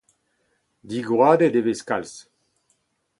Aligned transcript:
Digoadet 0.89 1.55
e 1.59 1.61
vez 1.67 1.81
kalz. 1.89 2.13